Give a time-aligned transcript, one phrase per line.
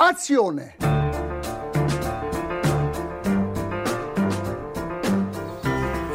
[0.00, 0.72] Azione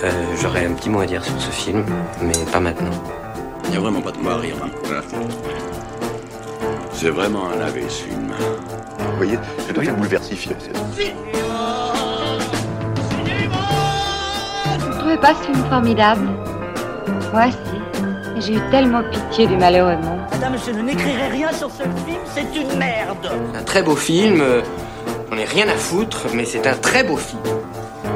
[0.03, 1.83] Euh, J'aurais un petit mot à dire sur ce film,
[2.21, 2.91] mais pas maintenant.
[3.65, 4.55] Il n'y a vraiment pas de quoi à rire.
[4.63, 4.69] hein.
[6.91, 8.31] C'est vraiment un lavé, ce film.
[8.99, 10.55] Vous voyez, c'est devient bouleversifié.
[14.79, 16.27] Vous trouvez pas ce film formidable?
[17.33, 18.41] Moi, si.
[18.41, 20.14] J'ai eu tellement pitié du malheureux monde.
[20.35, 23.31] Madame, je n'écrirai rien sur ce film, c'est une merde.
[23.53, 24.61] Un très beau film, euh,
[25.31, 27.41] on n'est rien à foutre, mais c'est un très beau film.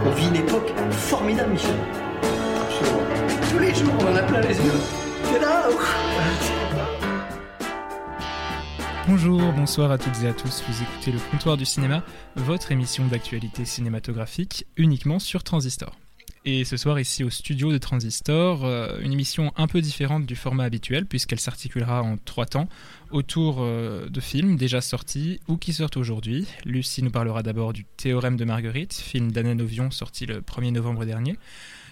[0.06, 1.78] On vit une époque formidable, Michel.
[2.62, 3.04] Absolument.
[3.50, 4.74] Tous les jours, on en a plein les yeux.
[5.32, 5.70] C'est là.
[9.08, 10.62] Bonjour, bonsoir à toutes et à tous.
[10.68, 12.04] Vous écoutez le Comptoir du cinéma,
[12.36, 15.96] votre émission d'actualité cinématographique uniquement sur Transistor.
[16.46, 20.38] Et ce soir ici au studio de Transistor, euh, une émission un peu différente du
[20.38, 22.70] format habituel puisqu'elle s'articulera en trois temps
[23.12, 26.48] autour euh, de films déjà sortis ou qui sortent aujourd'hui.
[26.64, 31.04] Lucie nous parlera d'abord du Théorème de Marguerite, film d'Anna Novion sorti le 1er novembre
[31.04, 31.38] dernier.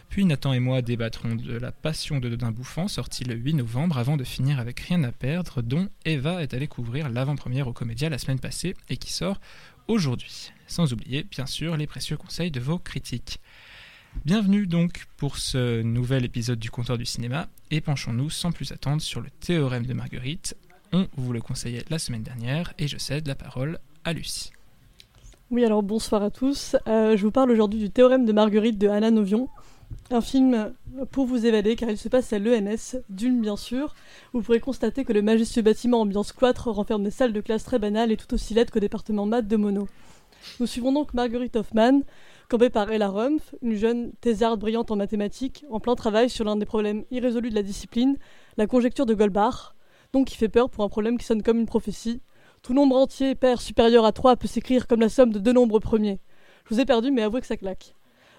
[0.07, 3.97] Puis Nathan et moi débattrons de La Passion de Dodin Bouffant, sorti le 8 novembre,
[3.97, 8.07] avant de finir avec Rien à perdre, dont Eva est allée couvrir l'avant-première au Comédia
[8.07, 9.41] la semaine passée et qui sort
[9.89, 10.53] aujourd'hui.
[10.67, 13.41] Sans oublier, bien sûr, les précieux conseils de vos critiques.
[14.25, 19.01] Bienvenue donc pour ce nouvel épisode du Comptoir du cinéma et penchons-nous sans plus attendre
[19.01, 20.55] sur le Théorème de Marguerite.
[20.91, 24.51] On vous le conseillait la semaine dernière et je cède la parole à Lucie.
[25.49, 26.75] Oui, alors bonsoir à tous.
[26.87, 29.47] Euh, je vous parle aujourd'hui du Théorème de Marguerite de Anna Novion.
[30.11, 30.73] Un film
[31.11, 33.95] pour vous évader car il se passe à l'ENS, d'une bien sûr.
[34.33, 37.79] Vous pourrez constater que le majestueux bâtiment ambiance cloître renferme des salles de classe très
[37.79, 39.87] banales et tout aussi laides qu'au département maths de Mono.
[40.59, 42.01] Nous suivons donc Marguerite Hoffman,
[42.49, 46.55] campée par Ella Rumpf, une jeune thésarde brillante en mathématiques, en plein travail sur l'un
[46.55, 48.17] des problèmes irrésolus de la discipline,
[48.57, 49.75] la conjecture de Goldbach,
[50.13, 52.21] donc qui fait peur pour un problème qui sonne comme une prophétie.
[52.61, 55.79] Tout nombre entier pair supérieur à 3 peut s'écrire comme la somme de deux nombres
[55.79, 56.19] premiers.
[56.65, 57.93] Je vous ai perdu, mais avouez que ça claque.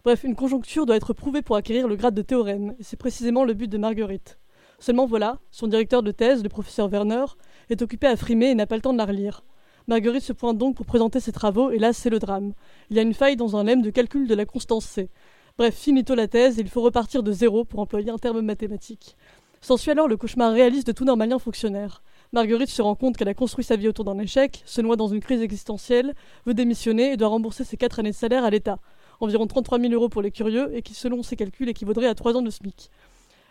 [0.04, 3.44] Bref, une conjoncture doit être prouvée pour acquérir le grade de théorème, et c'est précisément
[3.44, 4.38] le but de Marguerite.
[4.78, 7.25] Seulement voilà, son directeur de thèse, le professeur Werner,
[7.69, 9.42] est occupé à frimer et n'a pas le temps de la relire.
[9.88, 12.53] Marguerite se pointe donc pour présenter ses travaux, et là c'est le drame.
[12.91, 15.09] Il y a une faille dans un lemme de calcul de la constance C.
[15.56, 19.16] Bref, finito la thèse, et il faut repartir de zéro pour employer un terme mathématique.
[19.62, 22.03] S'ensuit alors le cauchemar réaliste de tout normalien fonctionnaire.
[22.34, 25.09] Marguerite se rend compte qu'elle a construit sa vie autour d'un échec, se noie dans
[25.09, 28.81] une crise existentielle, veut démissionner et doit rembourser ses quatre années de salaire à l'État.
[29.20, 32.37] Environ 33 000 euros pour les curieux, et qui selon ses calculs équivaudrait à 3
[32.37, 32.91] ans de SMIC.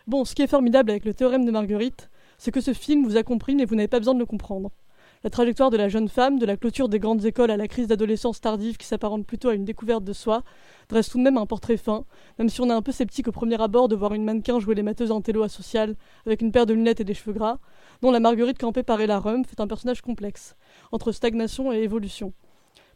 [0.06, 3.16] Bon, ce qui est formidable avec le théorème de Marguerite, c'est que ce film vous
[3.16, 4.70] a compris mais vous n'avez pas besoin de le comprendre.
[5.24, 7.88] La trajectoire de la jeune femme, de la clôture des grandes écoles à la crise
[7.88, 10.44] d'adolescence tardive qui s'apparente plutôt à une découverte de soi,
[10.88, 12.04] dresse tout de même un portrait fin,
[12.38, 14.76] même si on est un peu sceptique au premier abord de voir une mannequin jouer
[14.76, 17.58] les matheuses intello asociales avec une paire de lunettes et des cheveux gras,
[18.00, 20.54] dont la Marguerite campée par Ella Rumpf est un personnage complexe,
[20.92, 22.32] entre stagnation et évolution.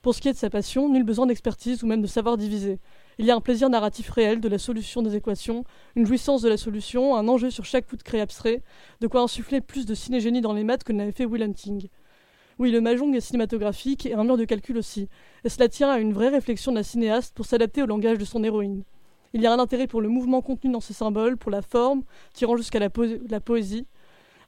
[0.00, 2.78] Pour ce qui est de sa passion, nul besoin d'expertise ou même de savoir diviser.
[3.18, 5.64] Il y a un plaisir narratif réel de la solution des équations,
[5.96, 8.62] une jouissance de la solution, un enjeu sur chaque coup de craie abstrait,
[9.00, 11.88] de quoi insuffler plus de cinégénie dans les maths que n'avait fait Will Hunting.
[12.58, 15.08] Oui, le mahjong est cinématographique et un mur de calcul aussi,
[15.44, 18.24] et cela tient à une vraie réflexion de la cinéaste pour s'adapter au langage de
[18.24, 18.84] son héroïne.
[19.32, 22.02] Il y a un intérêt pour le mouvement contenu dans ses symboles, pour la forme,
[22.34, 23.86] tirant jusqu'à la, po la poésie.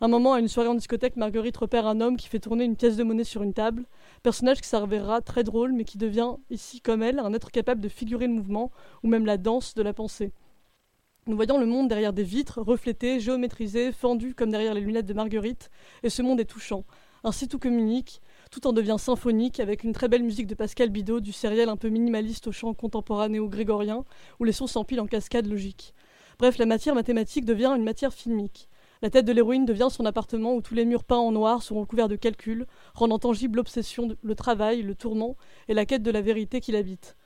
[0.02, 2.76] Un moment, à une soirée en discothèque, Marguerite repère un homme qui fait tourner une
[2.76, 3.84] pièce de monnaie sur une table,
[4.22, 7.88] personnage qui s'avérera très drôle, mais qui devient, ici comme elle, un être capable de
[7.88, 8.70] figurer le mouvement,
[9.02, 10.32] ou même la danse de la pensée.
[11.26, 15.14] Nous voyons le monde derrière des vitres, reflété, géométrisé, fendu comme derrière les lunettes de
[15.14, 15.70] Marguerite,
[16.02, 16.84] et ce monde est touchant.
[17.26, 18.20] Ainsi tout communique,
[18.50, 21.76] tout en devient symphonique, avec une très belle musique de Pascal Bidot, du sériel un
[21.78, 24.04] peu minimaliste au chant contemporanéo-grégorien,
[24.40, 25.94] où les sons s'empilent en cascade logique.
[26.38, 28.68] Bref, la matière mathématique devient une matière filmique.
[29.00, 31.86] La tête de l'héroïne devient son appartement où tous les murs peints en noir seront
[31.86, 35.36] couverts de calculs, rendant tangible l'obsession, le travail, le tourment
[35.68, 37.16] et la quête de la vérité qui l'habite.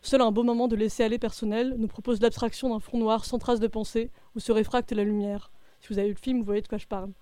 [0.00, 3.38] Seul un beau moment de laisser aller personnel nous propose l'abstraction d'un fond noir sans
[3.38, 5.52] trace de pensée où se réfracte la lumière.
[5.80, 7.12] Si vous avez vu le film, vous voyez de quoi je parle.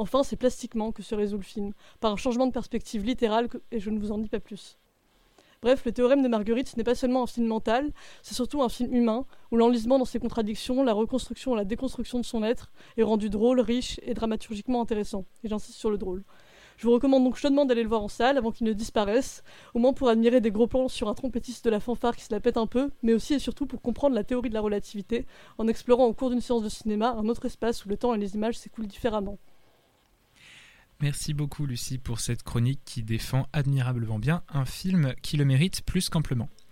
[0.00, 3.80] Enfin, c'est plastiquement que se résout le film, par un changement de perspective littérale, et
[3.80, 4.78] je ne vous en dis pas plus.
[5.60, 7.92] Bref, le théorème de Marguerite, n'est pas seulement un film mental,
[8.22, 12.18] c'est surtout un film humain, où l'enlisement dans ses contradictions, la reconstruction et la déconstruction
[12.18, 15.26] de son être est rendu drôle, riche et dramaturgiquement intéressant.
[15.44, 16.24] Et j'insiste sur le drôle.
[16.78, 19.44] Je vous recommande donc chaudement d'aller le voir en salle avant qu'il ne disparaisse,
[19.74, 22.32] au moins pour admirer des gros plans sur un trompettiste de la fanfare qui se
[22.32, 25.26] la pète un peu, mais aussi et surtout pour comprendre la théorie de la relativité,
[25.58, 28.18] en explorant au cours d'une séance de cinéma un autre espace où le temps et
[28.18, 29.36] les images s'écoulent différemment.
[31.02, 35.82] Merci beaucoup Lucie pour cette chronique qui défend admirablement bien un film qui le mérite
[35.82, 36.48] plus qu'amplement.